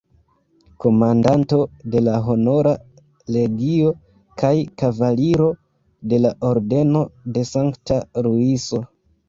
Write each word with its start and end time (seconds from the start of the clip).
Komandanto 0.85 1.59
de 1.95 2.01
la 2.05 2.15
Honora 2.29 2.71
Legio 3.37 3.93
kaj 4.45 4.53
Kavaliro 4.85 5.53
de 6.15 6.23
la 6.25 6.35
Ordeno 6.53 7.07
de 7.39 7.49
Sankta 7.55 8.03
Luiso. 8.29 8.85